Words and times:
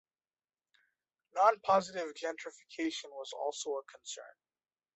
Nonpositive 1.37 2.15
gentrification 2.17 3.11
was 3.11 3.31
also 3.37 3.75
a 3.75 3.83
concern. 3.83 4.33